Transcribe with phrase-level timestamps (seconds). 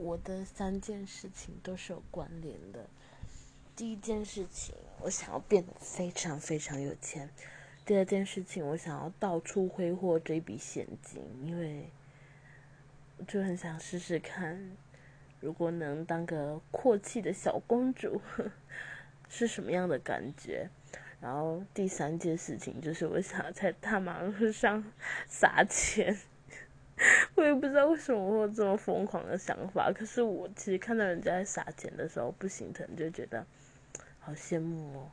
[0.00, 2.86] 我的三件事情都是有关联的。
[3.74, 7.28] 第一件事情，我想要变得非常非常有钱；
[7.84, 11.90] 第二件事情，我想要到处挥霍这笔现金，因为
[13.26, 14.76] 就很想试试看，
[15.40, 18.20] 如果能当个阔气的小公主
[19.28, 20.70] 是什么样的感觉。
[21.20, 24.92] 然后第三件事情就是，我想要在大马路上
[25.26, 26.16] 撒钱。
[27.48, 33.46] 我也不知道为什么会有这么疯狂的想法，可是我其实看到人家在撒钱的时候不心疼，就觉得
[34.20, 35.10] 好羡慕哦。